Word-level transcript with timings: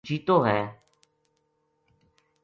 جیتو 0.07 0.37
ہے 0.47 0.59